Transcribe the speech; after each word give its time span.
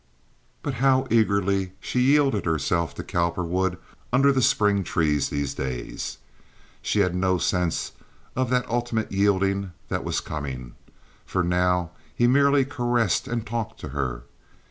But 0.63 0.73
how 0.81 1.05
eagerly 1.11 1.73
she 1.79 1.99
yielded 1.99 2.43
herself 2.45 2.95
to 2.95 3.03
Cowperwood 3.03 3.77
under 4.11 4.31
the 4.31 4.41
spring 4.41 4.83
trees 4.83 5.29
these 5.29 5.53
days! 5.53 6.17
She 6.81 7.01
had 7.01 7.13
no 7.13 7.37
sense 7.37 7.91
of 8.35 8.49
that 8.49 8.67
ultimate 8.67 9.11
yielding 9.11 9.73
that 9.89 10.03
was 10.03 10.19
coming, 10.19 10.73
for 11.23 11.43
now 11.43 11.91
he 12.15 12.25
merely 12.25 12.65
caressed 12.65 13.27
and 13.27 13.45
talked 13.45 13.79
to 13.81 13.89
her. 13.89 14.23